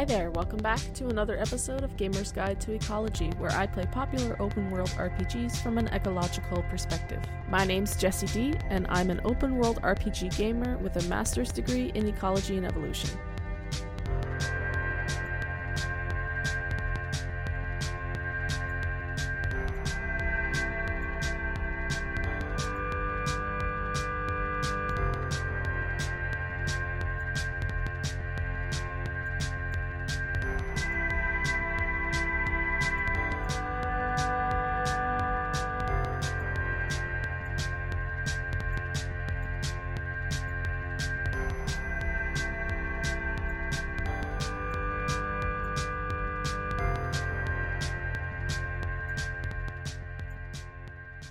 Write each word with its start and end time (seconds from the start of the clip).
Hi 0.00 0.06
there, 0.06 0.30
welcome 0.30 0.60
back 0.60 0.80
to 0.94 1.08
another 1.08 1.38
episode 1.38 1.84
of 1.84 1.94
Gamer's 1.98 2.32
Guide 2.32 2.58
to 2.62 2.72
Ecology, 2.72 3.32
where 3.36 3.50
I 3.50 3.66
play 3.66 3.84
popular 3.84 4.34
open 4.40 4.70
world 4.70 4.88
RPGs 4.96 5.58
from 5.58 5.76
an 5.76 5.88
ecological 5.88 6.62
perspective. 6.70 7.20
My 7.50 7.66
name's 7.66 7.96
Jesse 7.96 8.26
D, 8.28 8.54
and 8.70 8.86
I'm 8.88 9.10
an 9.10 9.20
open 9.26 9.58
world 9.58 9.78
RPG 9.82 10.38
gamer 10.38 10.78
with 10.78 10.96
a 10.96 11.06
master's 11.10 11.52
degree 11.52 11.92
in 11.94 12.08
ecology 12.08 12.56
and 12.56 12.64
evolution. 12.64 13.10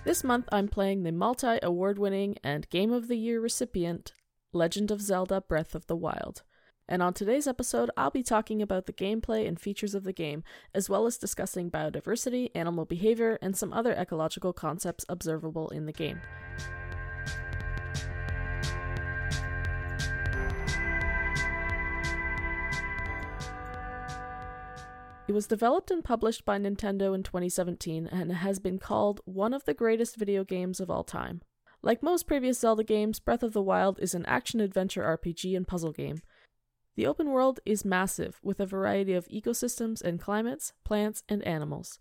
This 0.02 0.24
month 0.24 0.48
I'm 0.50 0.66
playing 0.66 1.02
the 1.02 1.12
multi 1.12 1.58
award 1.62 1.98
winning 1.98 2.38
and 2.42 2.68
Game 2.70 2.90
of 2.90 3.06
the 3.06 3.16
Year 3.16 3.38
recipient, 3.38 4.14
Legend 4.50 4.90
of 4.90 5.02
Zelda 5.02 5.42
Breath 5.42 5.74
of 5.74 5.88
the 5.88 5.96
Wild. 5.96 6.42
And 6.88 7.02
on 7.02 7.12
today's 7.12 7.46
episode, 7.46 7.90
I'll 7.98 8.10
be 8.10 8.22
talking 8.22 8.62
about 8.62 8.86
the 8.86 8.94
gameplay 8.94 9.46
and 9.46 9.60
features 9.60 9.94
of 9.94 10.04
the 10.04 10.14
game, 10.14 10.42
as 10.74 10.88
well 10.88 11.04
as 11.04 11.18
discussing 11.18 11.70
biodiversity, 11.70 12.50
animal 12.54 12.86
behavior, 12.86 13.38
and 13.42 13.54
some 13.54 13.74
other 13.74 13.92
ecological 13.92 14.54
concepts 14.54 15.04
observable 15.10 15.68
in 15.68 15.84
the 15.84 15.92
game. 15.92 16.20
It 25.30 25.32
was 25.32 25.46
developed 25.46 25.92
and 25.92 26.02
published 26.02 26.44
by 26.44 26.58
Nintendo 26.58 27.14
in 27.14 27.22
2017 27.22 28.08
and 28.08 28.32
has 28.32 28.58
been 28.58 28.80
called 28.80 29.20
one 29.26 29.54
of 29.54 29.64
the 29.64 29.72
greatest 29.72 30.16
video 30.16 30.42
games 30.42 30.80
of 30.80 30.90
all 30.90 31.04
time. 31.04 31.40
Like 31.82 32.02
most 32.02 32.26
previous 32.26 32.58
Zelda 32.58 32.82
games, 32.82 33.20
Breath 33.20 33.44
of 33.44 33.52
the 33.52 33.62
Wild 33.62 34.00
is 34.00 34.12
an 34.12 34.26
action 34.26 34.58
adventure 34.58 35.04
RPG 35.04 35.56
and 35.56 35.68
puzzle 35.68 35.92
game. 35.92 36.20
The 36.96 37.06
open 37.06 37.30
world 37.30 37.60
is 37.64 37.84
massive, 37.84 38.40
with 38.42 38.58
a 38.58 38.66
variety 38.66 39.12
of 39.12 39.28
ecosystems 39.28 40.02
and 40.02 40.20
climates, 40.20 40.72
plants, 40.82 41.22
and 41.28 41.44
animals. 41.44 42.00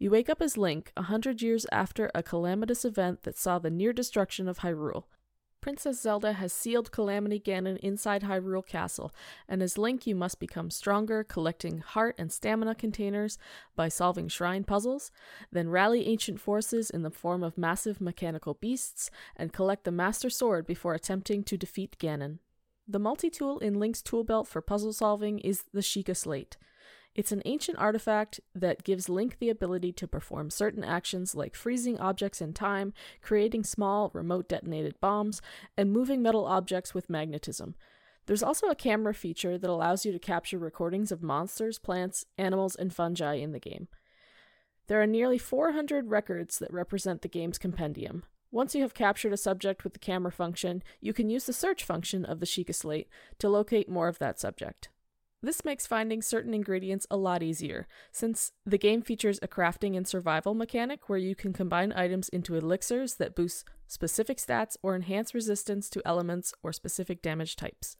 You 0.00 0.10
wake 0.10 0.28
up 0.28 0.42
as 0.42 0.58
Link, 0.58 0.92
a 0.96 1.02
hundred 1.02 1.42
years 1.42 1.66
after 1.70 2.10
a 2.16 2.22
calamitous 2.24 2.84
event 2.84 3.22
that 3.22 3.38
saw 3.38 3.60
the 3.60 3.70
near 3.70 3.92
destruction 3.92 4.48
of 4.48 4.58
Hyrule, 4.58 5.04
Princess 5.60 6.00
Zelda 6.00 6.32
has 6.32 6.54
sealed 6.54 6.90
Calamity 6.90 7.38
Ganon 7.38 7.76
inside 7.78 8.22
Hyrule 8.22 8.66
Castle, 8.66 9.12
and 9.46 9.62
as 9.62 9.76
Link, 9.76 10.06
you 10.06 10.14
must 10.14 10.40
become 10.40 10.70
stronger, 10.70 11.22
collecting 11.22 11.78
heart 11.80 12.14
and 12.18 12.32
stamina 12.32 12.74
containers 12.74 13.36
by 13.76 13.88
solving 13.88 14.28
shrine 14.28 14.64
puzzles, 14.64 15.10
then 15.52 15.68
rally 15.68 16.06
ancient 16.08 16.40
forces 16.40 16.88
in 16.88 17.02
the 17.02 17.10
form 17.10 17.42
of 17.42 17.58
massive 17.58 18.00
mechanical 18.00 18.54
beasts, 18.54 19.10
and 19.36 19.52
collect 19.52 19.84
the 19.84 19.92
Master 19.92 20.30
Sword 20.30 20.66
before 20.66 20.94
attempting 20.94 21.44
to 21.44 21.58
defeat 21.58 21.98
Ganon. 21.98 22.38
The 22.88 22.98
multi 22.98 23.28
tool 23.28 23.58
in 23.58 23.78
Link's 23.78 24.02
tool 24.02 24.24
belt 24.24 24.48
for 24.48 24.62
puzzle 24.62 24.94
solving 24.94 25.38
is 25.40 25.64
the 25.72 25.80
Sheikah 25.80 26.16
Slate. 26.16 26.56
It's 27.14 27.32
an 27.32 27.42
ancient 27.44 27.78
artifact 27.78 28.40
that 28.54 28.84
gives 28.84 29.08
Link 29.08 29.38
the 29.38 29.50
ability 29.50 29.92
to 29.94 30.06
perform 30.06 30.48
certain 30.48 30.84
actions 30.84 31.34
like 31.34 31.56
freezing 31.56 31.98
objects 31.98 32.40
in 32.40 32.52
time, 32.52 32.92
creating 33.20 33.64
small, 33.64 34.10
remote 34.14 34.48
detonated 34.48 35.00
bombs, 35.00 35.42
and 35.76 35.92
moving 35.92 36.22
metal 36.22 36.46
objects 36.46 36.94
with 36.94 37.10
magnetism. 37.10 37.74
There's 38.26 38.44
also 38.44 38.68
a 38.68 38.76
camera 38.76 39.12
feature 39.12 39.58
that 39.58 39.70
allows 39.70 40.06
you 40.06 40.12
to 40.12 40.18
capture 40.20 40.58
recordings 40.58 41.10
of 41.10 41.22
monsters, 41.22 41.80
plants, 41.80 42.26
animals, 42.38 42.76
and 42.76 42.94
fungi 42.94 43.34
in 43.34 43.50
the 43.50 43.58
game. 43.58 43.88
There 44.86 45.02
are 45.02 45.06
nearly 45.06 45.38
400 45.38 46.10
records 46.10 46.58
that 46.60 46.72
represent 46.72 47.22
the 47.22 47.28
game's 47.28 47.58
compendium. 47.58 48.22
Once 48.52 48.74
you 48.74 48.82
have 48.82 48.94
captured 48.94 49.32
a 49.32 49.36
subject 49.36 49.82
with 49.82 49.94
the 49.94 49.98
camera 49.98 50.30
function, 50.30 50.82
you 51.00 51.12
can 51.12 51.28
use 51.28 51.46
the 51.46 51.52
search 51.52 51.82
function 51.82 52.24
of 52.24 52.38
the 52.38 52.46
Sheikah 52.46 52.74
Slate 52.74 53.08
to 53.38 53.48
locate 53.48 53.88
more 53.88 54.08
of 54.08 54.18
that 54.18 54.38
subject. 54.38 54.90
This 55.42 55.64
makes 55.64 55.86
finding 55.86 56.20
certain 56.20 56.52
ingredients 56.52 57.06
a 57.10 57.16
lot 57.16 57.42
easier, 57.42 57.86
since 58.12 58.52
the 58.66 58.76
game 58.76 59.00
features 59.00 59.38
a 59.40 59.48
crafting 59.48 59.96
and 59.96 60.06
survival 60.06 60.52
mechanic 60.52 61.08
where 61.08 61.18
you 61.18 61.34
can 61.34 61.54
combine 61.54 61.94
items 61.96 62.28
into 62.28 62.56
elixirs 62.56 63.14
that 63.14 63.34
boost 63.34 63.64
specific 63.86 64.36
stats 64.36 64.76
or 64.82 64.94
enhance 64.94 65.34
resistance 65.34 65.88
to 65.90 66.02
elements 66.04 66.52
or 66.62 66.72
specific 66.72 67.22
damage 67.22 67.56
types. 67.56 67.96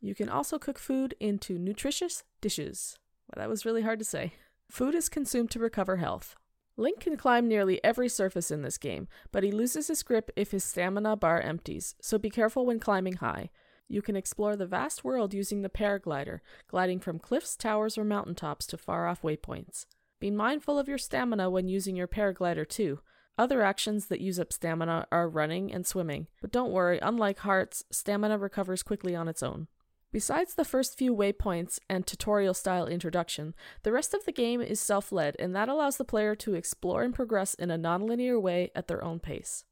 You 0.00 0.14
can 0.14 0.28
also 0.28 0.58
cook 0.58 0.78
food 0.78 1.14
into 1.18 1.58
nutritious 1.58 2.22
dishes. 2.40 2.96
Well, 3.26 3.42
that 3.42 3.50
was 3.50 3.66
really 3.66 3.82
hard 3.82 3.98
to 3.98 4.04
say. 4.04 4.34
Food 4.70 4.94
is 4.94 5.08
consumed 5.08 5.50
to 5.50 5.58
recover 5.58 5.96
health. 5.96 6.36
Link 6.76 7.00
can 7.00 7.16
climb 7.16 7.48
nearly 7.48 7.82
every 7.82 8.08
surface 8.08 8.52
in 8.52 8.62
this 8.62 8.78
game, 8.78 9.08
but 9.32 9.42
he 9.42 9.50
loses 9.50 9.88
his 9.88 10.04
grip 10.04 10.30
if 10.36 10.52
his 10.52 10.62
stamina 10.62 11.16
bar 11.16 11.40
empties, 11.40 11.96
so 12.00 12.18
be 12.18 12.30
careful 12.30 12.64
when 12.64 12.78
climbing 12.78 13.14
high. 13.14 13.50
You 13.88 14.02
can 14.02 14.16
explore 14.16 14.54
the 14.54 14.66
vast 14.66 15.02
world 15.02 15.32
using 15.32 15.62
the 15.62 15.70
paraglider, 15.70 16.40
gliding 16.68 17.00
from 17.00 17.18
cliffs, 17.18 17.56
towers, 17.56 17.96
or 17.96 18.04
mountaintops 18.04 18.66
to 18.68 18.76
far 18.76 19.08
off 19.08 19.22
waypoints. 19.22 19.86
Be 20.20 20.30
mindful 20.30 20.78
of 20.78 20.88
your 20.88 20.98
stamina 20.98 21.48
when 21.48 21.68
using 21.68 21.96
your 21.96 22.08
paraglider, 22.08 22.68
too. 22.68 23.00
Other 23.38 23.62
actions 23.62 24.06
that 24.06 24.20
use 24.20 24.38
up 24.38 24.52
stamina 24.52 25.06
are 25.10 25.28
running 25.28 25.72
and 25.72 25.86
swimming, 25.86 26.26
but 26.42 26.52
don't 26.52 26.72
worry, 26.72 26.98
unlike 27.00 27.38
hearts, 27.38 27.84
stamina 27.90 28.36
recovers 28.36 28.82
quickly 28.82 29.14
on 29.14 29.28
its 29.28 29.42
own. 29.42 29.68
Besides 30.10 30.54
the 30.54 30.64
first 30.64 30.98
few 30.98 31.14
waypoints 31.14 31.78
and 31.88 32.06
tutorial 32.06 32.54
style 32.54 32.86
introduction, 32.86 33.54
the 33.84 33.92
rest 33.92 34.12
of 34.12 34.24
the 34.24 34.32
game 34.32 34.60
is 34.60 34.80
self 34.80 35.12
led, 35.12 35.36
and 35.38 35.54
that 35.54 35.68
allows 35.68 35.98
the 35.98 36.04
player 36.04 36.34
to 36.36 36.54
explore 36.54 37.02
and 37.02 37.14
progress 37.14 37.54
in 37.54 37.70
a 37.70 37.78
nonlinear 37.78 38.40
way 38.40 38.70
at 38.74 38.88
their 38.88 39.04
own 39.04 39.20
pace. 39.20 39.64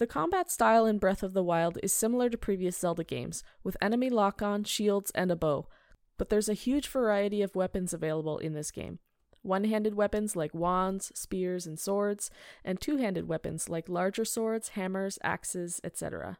The 0.00 0.06
combat 0.06 0.50
style 0.50 0.86
in 0.86 0.96
Breath 0.96 1.22
of 1.22 1.34
the 1.34 1.42
Wild 1.42 1.78
is 1.82 1.92
similar 1.92 2.30
to 2.30 2.38
previous 2.38 2.78
Zelda 2.78 3.04
games, 3.04 3.44
with 3.62 3.76
enemy 3.82 4.08
lock 4.08 4.40
on, 4.40 4.64
shields, 4.64 5.10
and 5.10 5.30
a 5.30 5.36
bow, 5.36 5.68
but 6.16 6.30
there's 6.30 6.48
a 6.48 6.54
huge 6.54 6.88
variety 6.88 7.42
of 7.42 7.54
weapons 7.54 7.92
available 7.92 8.38
in 8.38 8.54
this 8.54 8.70
game. 8.70 8.98
One 9.42 9.64
handed 9.64 9.94
weapons 9.94 10.34
like 10.34 10.54
wands, 10.54 11.12
spears, 11.14 11.66
and 11.66 11.78
swords, 11.78 12.30
and 12.64 12.80
two 12.80 12.96
handed 12.96 13.28
weapons 13.28 13.68
like 13.68 13.90
larger 13.90 14.24
swords, 14.24 14.70
hammers, 14.70 15.18
axes, 15.22 15.82
etc. 15.84 16.38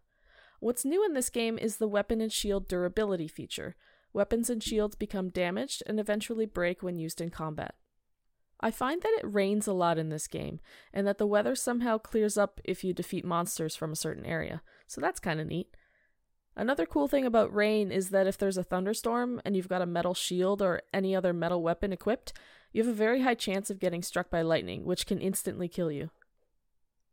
What's 0.61 0.87
new 0.87 1.05
in 1.05 1.13
this 1.13 1.29
game 1.29 1.59
is 1.59 1.77
the 1.77 1.87
weapon 1.87 2.23
and 2.23 2.33
shield 2.33 2.67
durability 2.67 3.29
feature. 3.29 3.77
Weapons 4.15 4.49
and 4.49 4.63
shields 4.63 4.97
become 4.97 5.29
damaged 5.29 5.83
and 5.87 6.01
eventually 6.01 6.47
break 6.47 6.83
when 6.83 6.97
used 6.97 7.21
in 7.21 7.29
combat. 7.29 7.75
I 8.61 8.71
find 8.71 9.01
that 9.03 9.19
it 9.19 9.33
rains 9.33 9.67
a 9.67 9.73
lot 9.73 9.99
in 9.99 10.11
this 10.11 10.27
game, 10.27 10.61
and 10.93 11.07
that 11.07 11.19
the 11.19 11.27
weather 11.27 11.55
somehow 11.55 11.99
clears 11.99 12.37
up 12.37 12.61
if 12.65 12.85
you 12.85 12.93
defeat 12.93 13.25
monsters 13.25 13.75
from 13.75 13.93
a 13.93 13.97
certain 13.97 14.27
area, 14.27 14.63
so 14.87 15.01
that's 15.01 15.19
kind 15.19 15.41
of 15.41 15.47
neat. 15.47 15.75
Another 16.57 16.85
cool 16.85 17.09
thing 17.09 17.25
about 17.25 17.55
rain 17.55 17.91
is 17.91 18.11
that 18.11 18.27
if 18.27 18.37
there's 18.37 18.59
a 18.59 18.65
thunderstorm 18.65 19.41
and 19.45 19.57
you've 19.57 19.69
got 19.69 19.83
a 19.83 19.87
metal 19.87 20.15
shield 20.15 20.61
or 20.61 20.83
any 20.93 21.17
other 21.17 21.33
metal 21.33 21.63
weapon 21.63 21.93
equipped, 21.93 22.35
you 22.73 22.83
have 22.83 22.93
a 22.93 22.95
very 22.95 23.23
high 23.23 23.35
chance 23.35 23.71
of 23.71 23.79
getting 23.79 24.03
struck 24.03 24.31
by 24.31 24.43
lightning, 24.43 24.85
which 24.85 25.07
can 25.07 25.19
instantly 25.21 25.69
kill 25.69 25.91
you. 25.91 26.11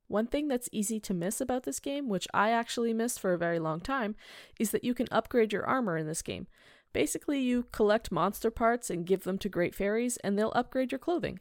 One 0.07 0.27
thing 0.27 0.47
that's 0.47 0.69
easy 0.71 0.99
to 1.01 1.13
miss 1.13 1.41
about 1.41 1.63
this 1.63 1.79
game, 1.79 2.09
which 2.09 2.27
I 2.33 2.49
actually 2.49 2.93
missed 2.93 3.19
for 3.19 3.33
a 3.33 3.37
very 3.37 3.59
long 3.59 3.79
time, 3.79 4.15
is 4.59 4.71
that 4.71 4.83
you 4.83 4.93
can 4.93 5.07
upgrade 5.11 5.53
your 5.53 5.65
armor 5.65 5.97
in 5.97 6.07
this 6.07 6.21
game. 6.21 6.47
Basically, 6.93 7.39
you 7.39 7.65
collect 7.71 8.11
monster 8.11 8.49
parts 8.49 8.89
and 8.89 9.05
give 9.05 9.23
them 9.23 9.37
to 9.39 9.49
great 9.49 9.75
fairies, 9.75 10.17
and 10.17 10.37
they'll 10.37 10.53
upgrade 10.55 10.91
your 10.91 10.99
clothing. 10.99 11.39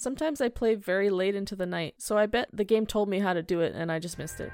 Sometimes 0.00 0.40
I 0.40 0.48
play 0.48 0.76
very 0.76 1.10
late 1.10 1.34
into 1.34 1.56
the 1.56 1.66
night, 1.66 1.96
so 1.98 2.16
I 2.16 2.26
bet 2.26 2.50
the 2.52 2.62
game 2.62 2.86
told 2.86 3.08
me 3.08 3.18
how 3.18 3.32
to 3.32 3.42
do 3.42 3.62
it 3.62 3.74
and 3.74 3.90
I 3.90 3.98
just 3.98 4.16
missed 4.16 4.38
it. 4.38 4.52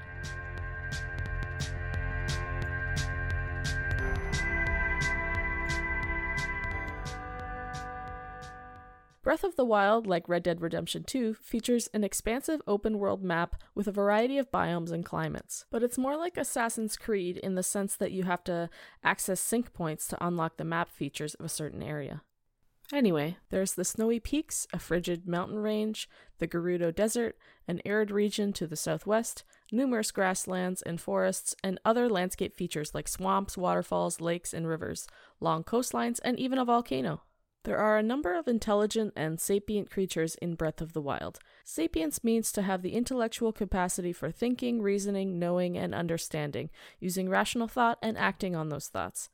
Breath 9.21 9.43
of 9.43 9.55
the 9.55 9.63
Wild, 9.65 10.07
like 10.07 10.27
Red 10.27 10.41
Dead 10.41 10.61
Redemption 10.61 11.03
2, 11.03 11.35
features 11.35 11.91
an 11.93 12.03
expansive 12.03 12.63
open 12.65 12.97
world 12.97 13.23
map 13.23 13.55
with 13.75 13.87
a 13.87 13.91
variety 13.91 14.39
of 14.39 14.49
biomes 14.49 14.91
and 14.91 15.05
climates. 15.05 15.65
But 15.69 15.83
it's 15.83 15.99
more 15.99 16.17
like 16.17 16.37
Assassin's 16.37 16.97
Creed 16.97 17.37
in 17.37 17.53
the 17.53 17.61
sense 17.61 17.95
that 17.97 18.11
you 18.11 18.23
have 18.23 18.43
to 18.45 18.67
access 19.03 19.39
sync 19.39 19.73
points 19.73 20.07
to 20.07 20.25
unlock 20.25 20.57
the 20.57 20.65
map 20.65 20.89
features 20.89 21.35
of 21.35 21.45
a 21.45 21.49
certain 21.49 21.83
area. 21.83 22.23
Anyway, 22.93 23.37
there's 23.49 23.73
the 23.73 23.83
snowy 23.83 24.19
peaks, 24.19 24.67
a 24.71 24.77
frigid 24.77 25.27
mountain 25.27 25.57
range, 25.57 26.07
the 26.37 26.47
Gerudo 26.47 26.93
Desert, 26.93 27.35
an 27.67 27.81
arid 27.83 28.11
region 28.11 28.53
to 28.53 28.67
the 28.67 28.75
southwest, 28.75 29.43
numerous 29.71 30.11
grasslands 30.11 30.83
and 30.83 31.01
forests, 31.01 31.55
and 31.63 31.79
other 31.83 32.07
landscape 32.07 32.55
features 32.55 32.93
like 32.93 33.07
swamps, 33.07 33.57
waterfalls, 33.57 34.21
lakes, 34.21 34.53
and 34.53 34.67
rivers, 34.67 35.07
long 35.39 35.63
coastlines, 35.63 36.19
and 36.23 36.39
even 36.39 36.59
a 36.59 36.65
volcano. 36.65 37.23
There 37.63 37.79
are 37.79 37.97
a 37.97 38.03
number 38.03 38.35
of 38.35 38.47
intelligent 38.47 39.13
and 39.15 39.39
sapient 39.39 39.89
creatures 39.89 40.35
in 40.35 40.53
Breath 40.53 40.81
of 40.81 40.93
the 40.93 41.01
Wild. 41.01 41.39
Sapience 41.63 42.23
means 42.23 42.51
to 42.51 42.61
have 42.61 42.83
the 42.83 42.93
intellectual 42.93 43.51
capacity 43.51 44.13
for 44.13 44.29
thinking, 44.29 44.83
reasoning, 44.83 45.39
knowing, 45.39 45.75
and 45.75 45.95
understanding, 45.95 46.69
using 46.99 47.27
rational 47.27 47.67
thought 47.67 47.97
and 48.03 48.19
acting 48.19 48.55
on 48.55 48.69
those 48.69 48.87
thoughts. 48.87 49.29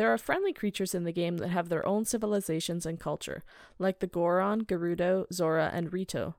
There 0.00 0.14
are 0.14 0.16
friendly 0.16 0.54
creatures 0.54 0.94
in 0.94 1.04
the 1.04 1.12
game 1.12 1.36
that 1.36 1.50
have 1.50 1.68
their 1.68 1.86
own 1.86 2.06
civilizations 2.06 2.86
and 2.86 2.98
culture, 2.98 3.44
like 3.78 3.98
the 3.98 4.06
Goron, 4.06 4.64
Gerudo, 4.64 5.26
Zora, 5.30 5.70
and 5.74 5.92
Rito. 5.92 6.36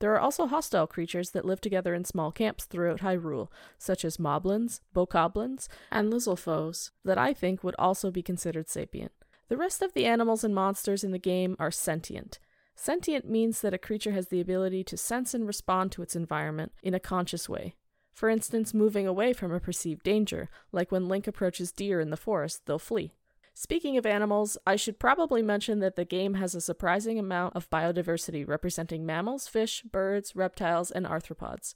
There 0.00 0.12
are 0.12 0.20
also 0.20 0.44
hostile 0.44 0.86
creatures 0.86 1.30
that 1.30 1.46
live 1.46 1.62
together 1.62 1.94
in 1.94 2.04
small 2.04 2.30
camps 2.30 2.66
throughout 2.66 3.00
Hyrule, 3.00 3.48
such 3.78 4.04
as 4.04 4.18
moblins, 4.18 4.82
bokoblins, 4.94 5.66
and 5.90 6.12
lizalfos, 6.12 6.90
that 7.06 7.16
I 7.16 7.32
think 7.32 7.64
would 7.64 7.74
also 7.78 8.10
be 8.10 8.22
considered 8.22 8.68
sapient. 8.68 9.12
The 9.48 9.56
rest 9.56 9.80
of 9.80 9.94
the 9.94 10.04
animals 10.04 10.44
and 10.44 10.54
monsters 10.54 11.02
in 11.02 11.12
the 11.12 11.18
game 11.18 11.56
are 11.58 11.70
sentient. 11.70 12.38
Sentient 12.74 13.26
means 13.26 13.62
that 13.62 13.72
a 13.72 13.78
creature 13.78 14.12
has 14.12 14.28
the 14.28 14.42
ability 14.42 14.84
to 14.84 14.98
sense 14.98 15.32
and 15.32 15.46
respond 15.46 15.90
to 15.92 16.02
its 16.02 16.14
environment 16.14 16.72
in 16.82 16.92
a 16.92 17.00
conscious 17.00 17.48
way. 17.48 17.76
For 18.12 18.28
instance, 18.28 18.74
moving 18.74 19.06
away 19.06 19.32
from 19.32 19.52
a 19.52 19.60
perceived 19.60 20.02
danger, 20.02 20.48
like 20.70 20.92
when 20.92 21.08
Link 21.08 21.26
approaches 21.26 21.72
deer 21.72 22.00
in 22.00 22.10
the 22.10 22.16
forest, 22.16 22.66
they'll 22.66 22.78
flee. 22.78 23.14
Speaking 23.54 23.96
of 23.96 24.06
animals, 24.06 24.56
I 24.66 24.76
should 24.76 24.98
probably 24.98 25.42
mention 25.42 25.80
that 25.80 25.96
the 25.96 26.04
game 26.04 26.34
has 26.34 26.54
a 26.54 26.60
surprising 26.60 27.18
amount 27.18 27.54
of 27.54 27.68
biodiversity 27.68 28.46
representing 28.46 29.04
mammals, 29.04 29.46
fish, 29.46 29.82
birds, 29.82 30.34
reptiles, 30.34 30.90
and 30.90 31.06
arthropods. 31.06 31.74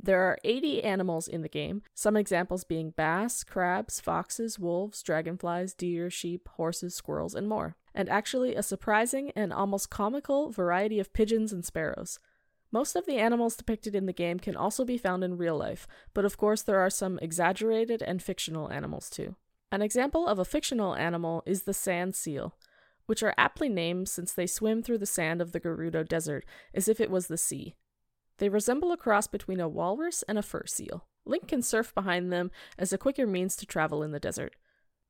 There 0.00 0.22
are 0.22 0.38
80 0.44 0.84
animals 0.84 1.26
in 1.26 1.42
the 1.42 1.48
game, 1.48 1.82
some 1.92 2.16
examples 2.16 2.62
being 2.62 2.90
bass, 2.90 3.42
crabs, 3.42 4.00
foxes, 4.00 4.58
wolves, 4.58 5.02
dragonflies, 5.02 5.74
deer, 5.74 6.08
sheep, 6.08 6.48
horses, 6.50 6.94
squirrels, 6.94 7.34
and 7.34 7.48
more. 7.48 7.76
And 7.94 8.08
actually, 8.08 8.54
a 8.54 8.62
surprising 8.62 9.32
and 9.34 9.52
almost 9.52 9.90
comical 9.90 10.50
variety 10.50 11.00
of 11.00 11.12
pigeons 11.12 11.52
and 11.52 11.64
sparrows. 11.64 12.20
Most 12.70 12.96
of 12.96 13.06
the 13.06 13.16
animals 13.16 13.56
depicted 13.56 13.94
in 13.94 14.06
the 14.06 14.12
game 14.12 14.38
can 14.38 14.54
also 14.54 14.84
be 14.84 14.98
found 14.98 15.24
in 15.24 15.38
real 15.38 15.56
life, 15.56 15.86
but 16.12 16.24
of 16.24 16.36
course, 16.36 16.62
there 16.62 16.80
are 16.80 16.90
some 16.90 17.18
exaggerated 17.22 18.02
and 18.02 18.22
fictional 18.22 18.70
animals 18.70 19.08
too. 19.08 19.36
An 19.72 19.80
example 19.80 20.26
of 20.26 20.38
a 20.38 20.44
fictional 20.44 20.94
animal 20.94 21.42
is 21.46 21.62
the 21.62 21.74
sand 21.74 22.14
seal, 22.14 22.56
which 23.06 23.22
are 23.22 23.34
aptly 23.38 23.70
named 23.70 24.08
since 24.08 24.32
they 24.32 24.46
swim 24.46 24.82
through 24.82 24.98
the 24.98 25.06
sand 25.06 25.40
of 25.40 25.52
the 25.52 25.60
Gerudo 25.60 26.06
Desert 26.06 26.44
as 26.74 26.88
if 26.88 27.00
it 27.00 27.10
was 27.10 27.26
the 27.26 27.38
sea. 27.38 27.74
They 28.36 28.50
resemble 28.50 28.92
a 28.92 28.96
cross 28.96 29.26
between 29.26 29.60
a 29.60 29.68
walrus 29.68 30.22
and 30.28 30.38
a 30.38 30.42
fur 30.42 30.64
seal. 30.66 31.06
Link 31.24 31.48
can 31.48 31.62
surf 31.62 31.94
behind 31.94 32.32
them 32.32 32.50
as 32.78 32.92
a 32.92 32.98
quicker 32.98 33.26
means 33.26 33.56
to 33.56 33.66
travel 33.66 34.02
in 34.02 34.12
the 34.12 34.20
desert. 34.20 34.56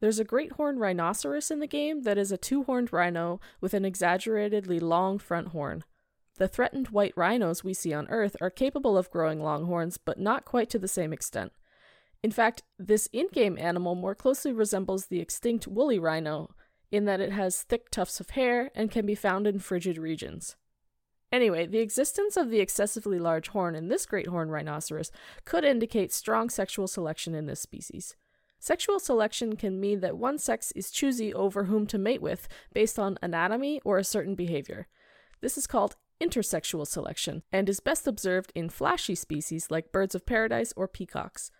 There's 0.00 0.20
a 0.20 0.25
great 0.25 0.52
horned 0.52 0.81
rhinoceros 0.81 1.50
in 1.50 1.58
the 1.58 1.66
game 1.66 2.02
that 2.02 2.19
is 2.19 2.31
a 2.31 2.37
two 2.37 2.62
horned 2.64 2.93
rhino 2.93 3.40
with 3.61 3.75
an 3.75 3.84
exaggeratedly 3.84 4.78
long 4.78 5.19
front 5.19 5.49
horn. 5.49 5.82
The 6.38 6.49
threatened 6.49 6.88
white 6.88 7.14
rhinos 7.17 7.64
we 7.64 7.75
see 7.75 7.93
on 7.93 8.08
Earth 8.08 8.37
are 8.40 8.49
capable 8.49 8.96
of 8.96 9.11
growing 9.11 9.43
long 9.43 9.67
horns, 9.67 9.99
but 9.99 10.20
not 10.20 10.44
quite 10.44 10.70
to 10.70 10.79
the 10.79 10.87
same 10.87 11.12
extent. 11.12 11.52
In 12.23 12.31
fact, 12.31 12.62
this 12.79 13.08
in 13.12 13.29
game 13.32 13.58
animal 13.58 13.96
more 13.96 14.14
closely 14.14 14.52
resembles 14.52 15.06
the 15.06 15.20
extinct 15.20 15.67
woolly 15.67 15.99
rhino 15.99 16.55
in 16.90 17.05
that 17.05 17.20
it 17.20 17.32
has 17.32 17.62
thick 17.62 17.90
tufts 17.90 18.20
of 18.20 18.31
hair 18.31 18.70
and 18.75 18.90
can 18.90 19.05
be 19.05 19.17
found 19.17 19.46
in 19.46 19.58
frigid 19.58 19.99
regions. 19.99 20.56
Anyway, 21.31 21.67
the 21.67 21.81
existence 21.81 22.37
of 22.37 22.50
the 22.50 22.61
excessively 22.61 23.19
large 23.19 23.49
horn 23.49 23.75
in 23.75 23.88
this 23.88 24.06
great 24.06 24.29
horned 24.29 24.50
rhinoceros 24.50 25.11
could 25.44 25.64
indicate 25.64 26.12
strong 26.12 26.49
sexual 26.49 26.87
selection 26.87 27.35
in 27.35 27.46
this 27.46 27.61
species. 27.61 28.17
Sexual 28.61 29.00
selection 29.00 29.56
can 29.56 29.79
mean 29.79 30.00
that 30.00 30.17
one 30.17 30.38
sex 30.38 30.73
is 30.73 30.90
choosy 30.90 31.35
over 31.35 31.64
whom 31.64 31.87
to 31.87 31.99
mate 31.99 32.23
with 32.23 32.49
based 32.73 32.99
on 32.99 33.19
anatomy 33.23 33.81
or 33.85 33.99
a 33.99 34.05
certain 34.05 34.35
behavior. 34.35 34.87
This 35.40 35.58
is 35.58 35.67
called 35.67 35.96
intersexual 36.20 36.87
selection 36.87 37.43
and 37.53 37.69
is 37.69 37.81
best 37.81 38.06
observed 38.06 38.53
in 38.55 38.69
flashy 38.69 39.15
species 39.15 39.70
like 39.70 39.93
birds 39.93 40.15
of 40.15 40.26
paradise 40.26 40.73
or 40.76 40.88
peacocks. 40.88 41.50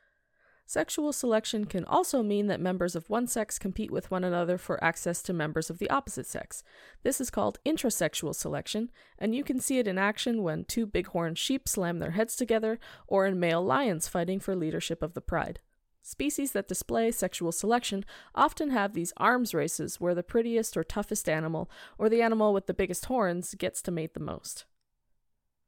Sexual 0.69 1.15
selection 1.15 1.65
can 1.65 1.87
also 1.87 2.23
mean 2.23 2.47
that 2.49 2.61
members 2.61 2.95
of 2.95 3.09
one 3.09 3.27
sex 3.27 3.59
compete 3.59 3.91
with 3.91 4.11
one 4.11 4.23
another 4.23 4.59
for 4.59 4.85
access 4.85 5.23
to 5.23 5.33
members 5.33 5.71
of 5.71 5.79
the 5.79 5.89
opposite 5.89 6.27
sex. 6.27 6.63
This 7.03 7.23
is 7.23 7.31
called 7.31 7.59
intrasexual 7.65 8.35
selection, 8.35 8.91
and 9.19 9.35
you 9.35 9.43
can 9.43 9.61
see 9.61 9.79
it 9.79 9.89
in 9.89 9.97
action 9.97 10.43
when 10.43 10.67
two 10.67 10.85
bighorn 10.85 11.37
sheep 11.37 11.67
slam 11.67 12.01
their 12.01 12.11
heads 12.11 12.37
together 12.37 12.79
or 13.07 13.25
in 13.27 13.41
male 13.41 13.65
lions 13.65 14.09
fighting 14.09 14.41
for 14.41 14.55
leadership 14.55 15.03
of 15.03 15.15
the 15.15 15.23
pride. 15.23 15.61
Species 16.09 16.53
that 16.53 16.67
display 16.67 17.11
sexual 17.11 17.53
selection 17.53 18.03
often 18.35 18.71
have 18.71 18.95
these 18.95 19.13
arms 19.19 19.53
races 19.53 20.01
where 20.01 20.15
the 20.15 20.23
prettiest 20.23 20.75
or 20.75 20.83
toughest 20.83 21.29
animal, 21.29 21.71
or 21.99 22.09
the 22.09 22.23
animal 22.23 22.55
with 22.55 22.65
the 22.65 22.73
biggest 22.73 23.05
horns, 23.05 23.55
gets 23.57 23.83
to 23.83 23.91
mate 23.91 24.15
the 24.15 24.21
most. 24.21 24.65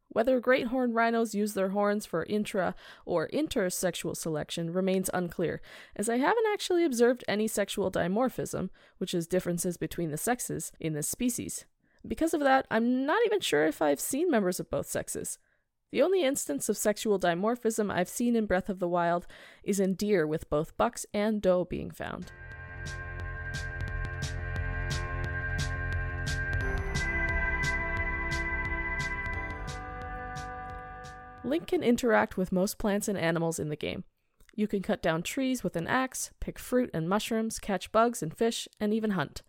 Whether 0.09 0.41
great 0.41 0.69
horned 0.69 0.95
rhinos 0.95 1.35
use 1.35 1.53
their 1.53 1.69
horns 1.69 2.07
for 2.07 2.25
intra 2.25 2.75
or 3.05 3.29
intersexual 3.29 4.17
selection 4.17 4.73
remains 4.73 5.11
unclear, 5.13 5.61
as 5.95 6.09
I 6.09 6.17
haven't 6.17 6.47
actually 6.51 6.87
observed 6.87 7.23
any 7.29 7.47
sexual 7.47 7.93
dimorphism, 7.93 8.71
which 8.97 9.13
is 9.13 9.27
differences 9.27 9.77
between 9.77 10.11
the 10.11 10.17
sexes, 10.17 10.73
in 10.81 10.95
this 10.95 11.07
species. 11.07 11.67
Because 12.09 12.33
of 12.33 12.41
that, 12.41 12.67
I'm 12.71 13.05
not 13.05 13.21
even 13.27 13.41
sure 13.41 13.67
if 13.67 13.83
I've 13.83 14.01
seen 14.01 14.31
members 14.31 14.59
of 14.59 14.71
both 14.71 14.87
sexes. 14.89 15.39
The 15.93 16.03
only 16.03 16.23
instance 16.23 16.69
of 16.69 16.77
sexual 16.77 17.19
dimorphism 17.19 17.93
I've 17.93 18.09
seen 18.09 18.37
in 18.37 18.47
Breath 18.47 18.69
of 18.69 18.79
the 18.79 18.89
Wild 18.89 19.27
is 19.65 19.81
in 19.81 19.95
deer, 19.95 20.25
with 20.25 20.49
both 20.49 20.77
bucks 20.77 21.05
and 21.13 21.43
doe 21.43 21.65
being 21.65 21.91
found. 21.91 22.31
Link 31.43 31.67
can 31.67 31.83
interact 31.83 32.37
with 32.37 32.53
most 32.53 32.79
plants 32.79 33.09
and 33.09 33.19
animals 33.19 33.59
in 33.59 33.69
the 33.69 33.77
game. 33.77 34.05
You 34.55 34.69
can 34.69 34.83
cut 34.83 35.03
down 35.03 35.23
trees 35.23 35.65
with 35.65 35.75
an 35.75 35.89
axe, 35.89 36.31
pick 36.39 36.59
fruit 36.61 36.91
and 36.95 37.09
mushrooms, 37.09 37.59
catch 37.59 37.91
bugs 37.91 38.23
and 38.23 38.37
fish, 38.37 38.69
and 38.79 38.95
even 38.95 39.13
hunt. 39.13 39.43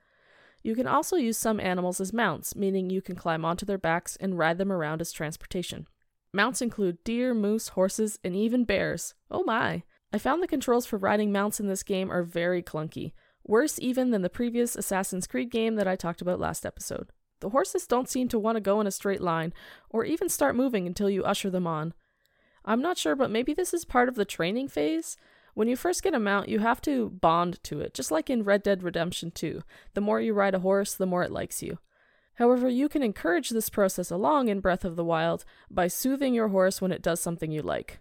You 0.63 0.73
can 0.73 0.87
also 0.87 1.17
use 1.17 1.37
some 1.37 1.59
animals 1.59 2.01
as 2.01 2.11
mounts, 2.11 2.55
meaning 2.55 2.89
you 2.89 3.01
can 3.03 3.15
climb 3.15 3.45
onto 3.45 3.65
their 3.65 3.77
backs 3.77 4.15
and 4.15 4.39
ride 4.39 4.57
them 4.57 4.71
around 4.71 5.01
as 5.01 5.11
transportation. 5.11 5.85
Mounts 6.33 6.61
include 6.61 7.03
deer, 7.03 7.33
moose, 7.33 7.69
horses, 7.69 8.17
and 8.23 8.35
even 8.35 8.63
bears. 8.63 9.15
Oh 9.29 9.43
my! 9.43 9.83
I 10.13 10.17
found 10.17 10.41
the 10.41 10.47
controls 10.47 10.85
for 10.85 10.97
riding 10.97 11.31
mounts 11.31 11.59
in 11.59 11.67
this 11.67 11.83
game 11.83 12.11
are 12.11 12.23
very 12.23 12.63
clunky, 12.63 13.11
worse 13.45 13.77
even 13.79 14.11
than 14.11 14.21
the 14.21 14.29
previous 14.29 14.75
Assassin's 14.75 15.27
Creed 15.27 15.51
game 15.51 15.75
that 15.75 15.87
I 15.87 15.95
talked 15.95 16.21
about 16.21 16.39
last 16.39 16.65
episode. 16.65 17.09
The 17.41 17.49
horses 17.49 17.87
don't 17.87 18.09
seem 18.09 18.29
to 18.29 18.39
want 18.39 18.55
to 18.55 18.61
go 18.61 18.79
in 18.79 18.87
a 18.87 18.91
straight 18.91 19.21
line, 19.21 19.53
or 19.89 20.05
even 20.05 20.29
start 20.29 20.55
moving 20.55 20.87
until 20.87 21.09
you 21.09 21.23
usher 21.23 21.49
them 21.49 21.67
on. 21.67 21.93
I'm 22.63 22.81
not 22.81 22.97
sure, 22.97 23.15
but 23.15 23.31
maybe 23.31 23.53
this 23.53 23.73
is 23.73 23.83
part 23.83 24.07
of 24.07 24.15
the 24.15 24.25
training 24.25 24.69
phase. 24.69 25.17
When 25.53 25.67
you 25.67 25.75
first 25.75 26.03
get 26.03 26.13
a 26.13 26.19
mount, 26.19 26.47
you 26.47 26.59
have 26.59 26.81
to 26.81 27.09
bond 27.09 27.61
to 27.63 27.81
it, 27.81 27.93
just 27.93 28.11
like 28.11 28.29
in 28.29 28.43
Red 28.43 28.63
Dead 28.63 28.83
Redemption 28.83 29.31
2. 29.31 29.63
The 29.95 30.01
more 30.01 30.21
you 30.21 30.33
ride 30.33 30.55
a 30.55 30.59
horse, 30.59 30.93
the 30.93 31.05
more 31.05 31.23
it 31.23 31.31
likes 31.31 31.61
you. 31.61 31.79
However, 32.35 32.69
you 32.69 32.89
can 32.89 33.03
encourage 33.03 33.49
this 33.49 33.69
process 33.69 34.09
along 34.09 34.47
in 34.47 34.61
Breath 34.61 34.85
of 34.85 34.95
the 34.95 35.03
Wild 35.03 35.45
by 35.69 35.87
soothing 35.87 36.33
your 36.33 36.47
horse 36.47 36.81
when 36.81 36.91
it 36.91 37.01
does 37.01 37.19
something 37.19 37.51
you 37.51 37.61
like. 37.61 37.99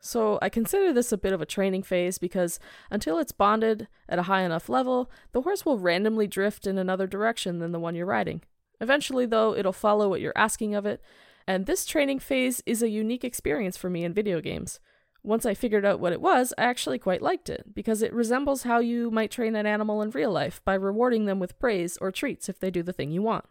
So 0.00 0.38
I 0.42 0.50
consider 0.50 0.92
this 0.92 1.12
a 1.12 1.18
bit 1.18 1.32
of 1.32 1.40
a 1.40 1.46
training 1.46 1.82
phase 1.82 2.18
because 2.18 2.60
until 2.90 3.18
it's 3.18 3.32
bonded 3.32 3.88
at 4.06 4.18
a 4.18 4.24
high 4.24 4.42
enough 4.42 4.68
level, 4.68 5.10
the 5.32 5.40
horse 5.40 5.64
will 5.64 5.78
randomly 5.78 6.26
drift 6.26 6.66
in 6.66 6.76
another 6.76 7.06
direction 7.06 7.58
than 7.58 7.72
the 7.72 7.80
one 7.80 7.94
you're 7.94 8.04
riding. 8.04 8.42
Eventually, 8.82 9.24
though, 9.24 9.54
it'll 9.54 9.72
follow 9.72 10.10
what 10.10 10.20
you're 10.20 10.36
asking 10.36 10.74
of 10.74 10.84
it, 10.84 11.00
and 11.46 11.64
this 11.64 11.86
training 11.86 12.18
phase 12.18 12.62
is 12.66 12.82
a 12.82 12.90
unique 12.90 13.24
experience 13.24 13.78
for 13.78 13.88
me 13.88 14.04
in 14.04 14.12
video 14.12 14.42
games. 14.42 14.78
Once 15.22 15.46
I 15.46 15.54
figured 15.54 15.86
out 15.86 16.00
what 16.00 16.12
it 16.12 16.20
was, 16.20 16.52
I 16.58 16.64
actually 16.64 16.98
quite 16.98 17.22
liked 17.22 17.48
it, 17.48 17.74
because 17.74 18.02
it 18.02 18.12
resembles 18.12 18.64
how 18.64 18.80
you 18.80 19.10
might 19.10 19.30
train 19.30 19.56
an 19.56 19.64
animal 19.64 20.02
in 20.02 20.10
real 20.10 20.30
life 20.30 20.60
by 20.66 20.74
rewarding 20.74 21.24
them 21.24 21.38
with 21.38 21.58
praise 21.58 21.96
or 21.96 22.12
treats 22.12 22.50
if 22.50 22.60
they 22.60 22.70
do 22.70 22.82
the 22.82 22.92
thing 22.92 23.10
you 23.10 23.22
want. 23.22 23.46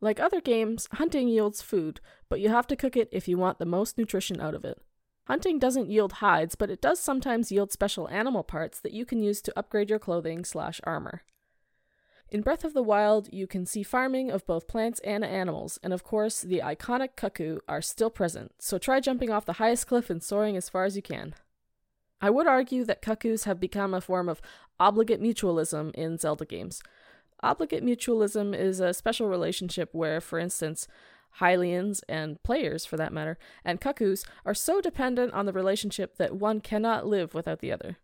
Like 0.00 0.20
other 0.20 0.40
games, 0.40 0.88
hunting 0.92 1.28
yields 1.28 1.62
food, 1.62 2.00
but 2.28 2.40
you 2.40 2.48
have 2.50 2.66
to 2.68 2.76
cook 2.76 2.96
it 2.96 3.08
if 3.12 3.28
you 3.28 3.38
want 3.38 3.58
the 3.58 3.64
most 3.64 3.96
nutrition 3.96 4.40
out 4.40 4.54
of 4.54 4.64
it. 4.64 4.82
Hunting 5.26 5.58
doesn't 5.58 5.90
yield 5.90 6.14
hides, 6.14 6.54
but 6.54 6.70
it 6.70 6.80
does 6.80 7.00
sometimes 7.00 7.50
yield 7.50 7.72
special 7.72 8.08
animal 8.08 8.44
parts 8.44 8.78
that 8.80 8.92
you 8.92 9.04
can 9.04 9.20
use 9.20 9.42
to 9.42 9.58
upgrade 9.58 9.90
your 9.90 9.98
clothing 9.98 10.44
slash 10.44 10.80
armor. 10.84 11.22
In 12.28 12.42
Breath 12.42 12.64
of 12.64 12.74
the 12.74 12.82
Wild, 12.82 13.28
you 13.32 13.46
can 13.46 13.66
see 13.66 13.82
farming 13.82 14.30
of 14.30 14.46
both 14.46 14.68
plants 14.68 15.00
and 15.00 15.24
animals, 15.24 15.78
and 15.82 15.92
of 15.92 16.04
course, 16.04 16.42
the 16.42 16.60
iconic 16.60 17.10
cuckoo 17.16 17.58
are 17.68 17.82
still 17.82 18.10
present, 18.10 18.52
so 18.58 18.78
try 18.78 19.00
jumping 19.00 19.30
off 19.30 19.46
the 19.46 19.54
highest 19.54 19.86
cliff 19.86 20.10
and 20.10 20.22
soaring 20.22 20.56
as 20.56 20.68
far 20.68 20.84
as 20.84 20.96
you 20.96 21.02
can. 21.02 21.34
I 22.20 22.30
would 22.30 22.46
argue 22.46 22.84
that 22.84 23.02
cuckoos 23.02 23.44
have 23.44 23.60
become 23.60 23.94
a 23.94 24.00
form 24.00 24.28
of 24.28 24.40
obligate 24.80 25.22
mutualism 25.22 25.94
in 25.94 26.18
Zelda 26.18 26.44
games. 26.44 26.82
Obligate 27.42 27.84
mutualism 27.84 28.56
is 28.58 28.80
a 28.80 28.94
special 28.94 29.28
relationship 29.28 29.90
where, 29.92 30.20
for 30.20 30.38
instance, 30.38 30.88
Hylians 31.40 32.02
and 32.08 32.42
players, 32.42 32.86
for 32.86 32.96
that 32.96 33.12
matter, 33.12 33.38
and 33.64 33.80
cuckoos 33.80 34.24
are 34.44 34.54
so 34.54 34.80
dependent 34.80 35.32
on 35.34 35.46
the 35.46 35.52
relationship 35.52 36.16
that 36.16 36.36
one 36.36 36.60
cannot 36.60 37.06
live 37.06 37.34
without 37.34 37.60
the 37.60 37.72
other. 37.72 37.98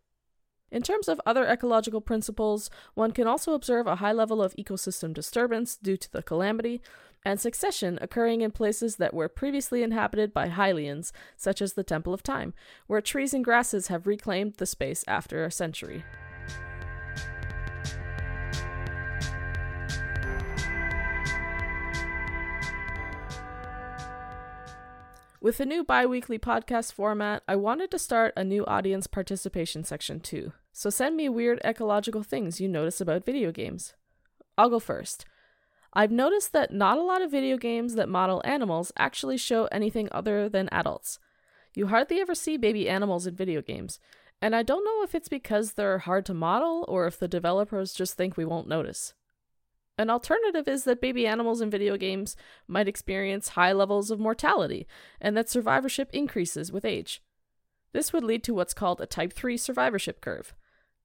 In 0.71 0.81
terms 0.81 1.07
of 1.07 1.21
other 1.25 1.45
ecological 1.45 2.01
principles, 2.01 2.69
one 2.95 3.11
can 3.11 3.27
also 3.27 3.53
observe 3.53 3.85
a 3.85 3.97
high 3.97 4.11
level 4.11 4.41
of 4.41 4.55
ecosystem 4.55 5.13
disturbance 5.13 5.75
due 5.75 5.97
to 5.97 6.11
the 6.11 6.23
calamity, 6.23 6.81
and 7.25 7.39
succession 7.39 7.97
occurring 8.01 8.41
in 8.41 8.51
places 8.51 8.97
that 8.97 9.13
were 9.13 9.29
previously 9.29 9.81
inhabited 9.81 10.33
by 10.33 10.49
Hylians, 10.49 11.11
such 11.37 11.61
as 11.61 11.73
the 11.73 11.83
Temple 11.83 12.13
of 12.13 12.23
Time, 12.23 12.53
where 12.87 13.01
trees 13.01 13.33
and 13.33 13.45
grasses 13.45 13.87
have 13.87 14.07
reclaimed 14.07 14.55
the 14.55 14.65
space 14.65 15.03
after 15.07 15.43
a 15.43 15.51
century. 15.51 16.03
With 25.43 25.57
the 25.57 25.65
new 25.65 25.83
bi 25.83 26.05
weekly 26.05 26.39
podcast 26.39 26.93
format, 26.93 27.43
I 27.49 27.57
wanted 27.57 27.91
to 27.91 27.99
start 27.99 28.31
a 28.37 28.45
new 28.45 28.65
audience 28.65 29.07
participation 29.07 29.83
section 29.83 30.21
too. 30.21 30.53
So 30.71 30.89
send 30.89 31.17
me 31.17 31.27
weird 31.27 31.59
ecological 31.65 32.23
things 32.23 32.61
you 32.61 32.69
notice 32.69 33.01
about 33.01 33.25
video 33.25 33.51
games. 33.51 33.93
I'll 34.57 34.69
go 34.69 34.79
first. 34.79 35.25
I've 35.91 36.13
noticed 36.13 36.53
that 36.53 36.71
not 36.71 36.97
a 36.97 37.03
lot 37.03 37.21
of 37.21 37.29
video 37.29 37.57
games 37.57 37.95
that 37.95 38.07
model 38.07 38.41
animals 38.45 38.93
actually 38.95 39.35
show 39.35 39.65
anything 39.65 40.07
other 40.13 40.47
than 40.47 40.69
adults. 40.71 41.19
You 41.75 41.87
hardly 41.87 42.21
ever 42.21 42.35
see 42.35 42.55
baby 42.55 42.87
animals 42.87 43.27
in 43.27 43.35
video 43.35 43.61
games, 43.61 43.99
and 44.41 44.55
I 44.55 44.63
don't 44.63 44.85
know 44.85 45.03
if 45.03 45.13
it's 45.13 45.27
because 45.27 45.73
they're 45.73 45.97
hard 45.97 46.25
to 46.27 46.33
model 46.33 46.85
or 46.87 47.05
if 47.05 47.19
the 47.19 47.27
developers 47.27 47.91
just 47.91 48.15
think 48.15 48.37
we 48.37 48.45
won't 48.45 48.69
notice. 48.69 49.13
An 49.97 50.09
alternative 50.09 50.67
is 50.67 50.85
that 50.85 51.01
baby 51.01 51.27
animals 51.27 51.61
in 51.61 51.69
video 51.69 51.97
games 51.97 52.35
might 52.67 52.87
experience 52.87 53.49
high 53.49 53.73
levels 53.73 54.09
of 54.09 54.19
mortality 54.19 54.87
and 55.21 55.37
that 55.37 55.49
survivorship 55.49 56.09
increases 56.11 56.71
with 56.71 56.83
age. 56.83 57.21
This 57.93 58.11
would 58.11 58.23
lead 58.23 58.43
to 58.45 58.55
what's 58.55 58.73
called 58.73 59.01
a 59.01 59.05
type 59.05 59.33
3 59.33 59.55
survivorship 59.55 60.19
curve. 60.19 60.55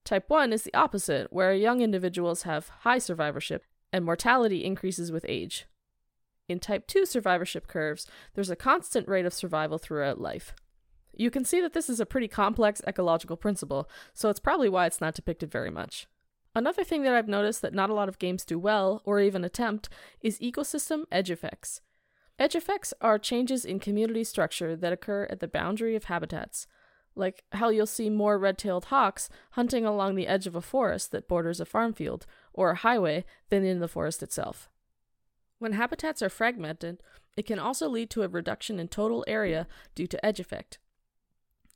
Type 0.03 0.27
1 0.27 0.51
is 0.51 0.63
the 0.63 0.73
opposite, 0.73 1.31
where 1.31 1.53
young 1.53 1.81
individuals 1.81 2.43
have 2.43 2.69
high 2.79 2.97
survivorship 2.97 3.63
and 3.93 4.03
mortality 4.03 4.63
increases 4.63 5.11
with 5.11 5.25
age. 5.27 5.67
In 6.47 6.59
type 6.59 6.87
2 6.87 7.05
survivorship 7.05 7.67
curves, 7.67 8.07
there's 8.33 8.49
a 8.49 8.55
constant 8.55 9.07
rate 9.07 9.25
of 9.25 9.35
survival 9.35 9.77
throughout 9.77 10.19
life. 10.19 10.55
You 11.13 11.29
can 11.29 11.45
see 11.45 11.61
that 11.61 11.73
this 11.73 11.89
is 11.89 11.99
a 11.99 12.07
pretty 12.07 12.27
complex 12.27 12.81
ecological 12.87 13.37
principle, 13.37 13.87
so 14.13 14.29
it's 14.29 14.39
probably 14.39 14.69
why 14.69 14.87
it's 14.87 15.01
not 15.01 15.13
depicted 15.13 15.51
very 15.51 15.69
much. 15.69 16.07
Another 16.59 16.83
thing 16.83 17.03
that 17.03 17.13
I've 17.13 17.29
noticed 17.29 17.61
that 17.61 17.73
not 17.73 17.89
a 17.89 17.93
lot 17.93 18.09
of 18.09 18.19
games 18.19 18.43
do 18.43 18.59
well, 18.59 19.01
or 19.05 19.21
even 19.21 19.45
attempt, 19.45 19.87
is 20.19 20.37
ecosystem 20.39 21.05
edge 21.09 21.31
effects. 21.31 21.79
Edge 22.37 22.53
effects 22.53 22.93
are 22.99 23.17
changes 23.17 23.63
in 23.63 23.79
community 23.79 24.25
structure 24.25 24.75
that 24.75 24.91
occur 24.91 25.25
at 25.29 25.39
the 25.39 25.47
boundary 25.47 25.95
of 25.95 26.03
habitats 26.03 26.67
like 27.15 27.45
how 27.53 27.69
you'll 27.69 27.85
see 27.85 28.09
more 28.09 28.37
red 28.37 28.57
tailed 28.57 28.85
hawks 28.85 29.29
hunting 29.51 29.85
along 29.85 30.15
the 30.15 30.27
edge 30.27 30.47
of 30.47 30.55
a 30.55 30.61
forest 30.61 31.11
that 31.11 31.29
borders 31.29 31.61
a 31.61 31.65
farm 31.65 31.93
field 31.93 32.25
or 32.53 32.71
a 32.71 32.75
highway 32.75 33.23
than 33.49 33.63
in 33.63 33.79
the 33.79 33.87
forest 33.87 34.21
itself. 34.21 34.69
When 35.59 35.73
habitats 35.73 36.21
are 36.21 36.29
fragmented, 36.29 37.01
it 37.37 37.45
can 37.45 37.59
also 37.59 37.87
lead 37.87 38.09
to 38.11 38.23
a 38.23 38.27
reduction 38.27 38.79
in 38.79 38.89
total 38.89 39.23
area 39.27 39.65
due 39.95 40.07
to 40.07 40.25
edge 40.25 40.41
effect. 40.41 40.77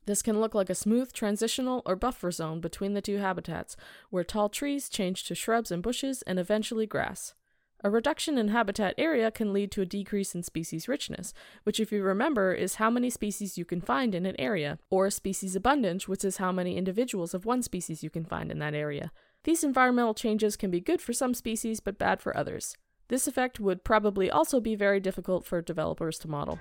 This 0.06 0.22
can 0.22 0.40
look 0.40 0.54
like 0.54 0.70
a 0.70 0.74
smooth 0.74 1.12
transitional 1.12 1.82
or 1.86 1.96
buffer 1.96 2.30
zone 2.30 2.60
between 2.60 2.94
the 2.94 3.00
two 3.00 3.18
habitats, 3.18 3.76
where 4.10 4.24
tall 4.24 4.48
trees 4.48 4.88
change 4.88 5.24
to 5.24 5.34
shrubs 5.34 5.70
and 5.70 5.82
bushes 5.82 6.22
and 6.22 6.38
eventually 6.38 6.86
grass. 6.86 7.34
A 7.82 7.90
reduction 7.90 8.38
in 8.38 8.48
habitat 8.48 8.94
area 8.96 9.30
can 9.30 9.52
lead 9.52 9.70
to 9.72 9.82
a 9.82 9.86
decrease 9.86 10.34
in 10.34 10.42
species 10.42 10.88
richness, 10.88 11.34
which, 11.64 11.78
if 11.78 11.92
you 11.92 12.02
remember, 12.02 12.54
is 12.54 12.76
how 12.76 12.88
many 12.88 13.10
species 13.10 13.58
you 13.58 13.66
can 13.66 13.82
find 13.82 14.14
in 14.14 14.24
an 14.24 14.36
area, 14.38 14.78
or 14.88 15.10
species 15.10 15.54
abundance, 15.54 16.08
which 16.08 16.24
is 16.24 16.38
how 16.38 16.50
many 16.50 16.78
individuals 16.78 17.34
of 17.34 17.44
one 17.44 17.62
species 17.62 18.02
you 18.02 18.08
can 18.08 18.24
find 18.24 18.50
in 18.50 18.58
that 18.58 18.74
area. 18.74 19.12
These 19.44 19.64
environmental 19.64 20.14
changes 20.14 20.56
can 20.56 20.70
be 20.70 20.80
good 20.80 21.02
for 21.02 21.12
some 21.12 21.34
species 21.34 21.80
but 21.80 21.98
bad 21.98 22.22
for 22.22 22.34
others. 22.34 22.74
This 23.08 23.26
effect 23.26 23.60
would 23.60 23.84
probably 23.84 24.30
also 24.30 24.60
be 24.60 24.74
very 24.74 24.98
difficult 24.98 25.44
for 25.44 25.60
developers 25.60 26.18
to 26.20 26.28
model. 26.28 26.58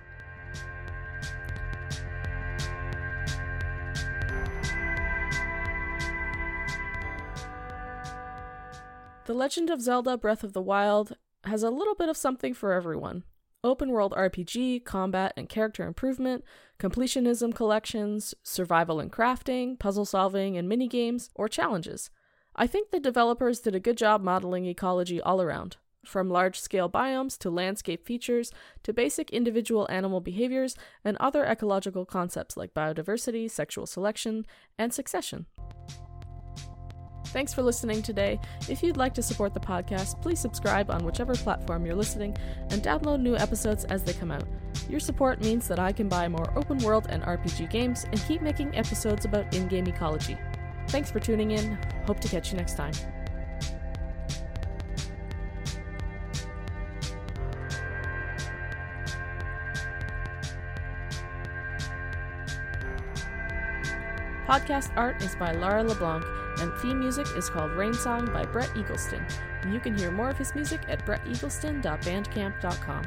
The 9.26 9.34
Legend 9.34 9.70
of 9.70 9.80
Zelda 9.80 10.18
Breath 10.18 10.44
of 10.44 10.52
the 10.52 10.62
Wild 10.62 11.16
has 11.46 11.64
a 11.64 11.70
little 11.70 11.96
bit 11.96 12.10
of 12.10 12.18
something 12.18 12.54
for 12.54 12.74
everyone. 12.74 13.24
Open 13.64 13.92
world 13.92 14.14
RPG, 14.18 14.84
combat 14.84 15.32
and 15.38 15.48
character 15.48 15.88
improvement, 15.88 16.44
completionism 16.78 17.56
collections, 17.56 18.36
survival 18.44 19.00
and 19.00 19.10
crafting, 19.10 19.80
puzzle 19.80 20.04
solving 20.04 20.58
and 20.58 20.70
minigames, 20.70 21.30
or 21.36 21.48
challenges. 21.48 22.10
I 22.58 22.68
think 22.68 22.92
the 22.92 23.00
developers 23.00 23.62
did 23.62 23.76
a 23.76 23.80
good 23.80 23.96
job 23.96 24.22
modeling 24.22 24.66
ecology 24.66 25.22
all 25.22 25.42
around, 25.42 25.78
from 26.04 26.30
large 26.30 26.60
scale 26.60 26.90
biomes 26.90 27.38
to 27.40 27.50
landscape 27.50 28.06
features 28.06 28.52
to 28.84 28.92
basic 28.92 29.30
individual 29.30 29.88
animal 29.90 30.20
behaviors 30.20 30.76
and 31.06 31.16
other 31.22 31.46
ecological 31.46 32.06
concepts 32.06 32.58
like 32.58 32.74
biodiversity, 32.74 33.50
sexual 33.50 33.86
selection, 33.86 34.46
and 34.78 34.94
succession. 34.94 35.46
Thanks 37.34 37.52
for 37.52 37.64
listening 37.64 38.04
today. 38.04 38.40
If 38.70 38.84
you'd 38.84 38.96
like 38.96 39.16
to 39.16 39.24
support 39.24 39.56
the 39.56 39.60
podcast, 39.60 40.22
please 40.22 40.40
subscribe 40.40 40.92
on 40.92 41.04
whichever 41.04 41.34
platform 41.34 41.84
you're 41.84 41.96
listening 41.96 42.38
and 42.70 42.84
download 42.84 43.22
new 43.22 43.36
episodes 43.36 43.86
as 43.86 44.04
they 44.04 44.14
come 44.14 44.30
out. 44.30 44.44
Your 44.88 45.00
support 45.00 45.42
means 45.42 45.68
that 45.68 45.80
I 45.80 45.92
can 45.94 46.08
buy 46.08 46.28
more 46.28 46.56
open 46.56 46.78
world 46.78 47.08
and 47.10 47.24
RPG 47.24 47.72
games 47.72 48.04
and 48.04 48.24
keep 48.28 48.44
making 48.44 48.78
episodes 48.78 49.26
about 49.26 49.52
in 49.56 49.68
game 49.68 49.88
ecology. 49.88 50.38
Thanks 50.90 51.10
for 51.10 51.20
tuning 51.20 51.50
in. 51.50 51.76
Hope 52.06 52.20
to 52.20 52.28
catch 52.28 52.52
you 52.52 52.58
next 52.58 52.76
time. 52.76 52.94
Podcast 64.46 64.96
art 64.96 65.24
is 65.24 65.36
by 65.36 65.52
Laura 65.54 65.84
LeBlanc 65.84 66.43
and 66.64 66.74
theme 66.80 67.00
music 67.00 67.28
is 67.36 67.50
called 67.50 67.72
Rain 67.72 67.94
Song 67.94 68.26
by 68.34 68.46
Brett 68.46 68.70
Eagleston. 68.70 69.24
You 69.72 69.80
can 69.80 69.96
hear 69.98 70.10
more 70.12 70.30
of 70.30 70.38
his 70.38 70.56
music 70.56 70.82
at 70.88 71.06
bretteagleston.bandcamp.com. 71.06 73.04